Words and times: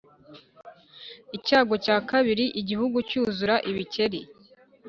Icyago 1.37 1.75
cya 1.85 1.97
kabiri 2.09 2.45
igihugu 2.61 2.97
cyuzura 3.09 3.55
ibikeri 3.71 4.19